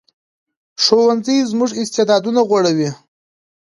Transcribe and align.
ښوونځی 0.83 1.37
زموږ 1.51 1.71
استعدادونه 1.81 2.39
غوړوي 2.49 2.89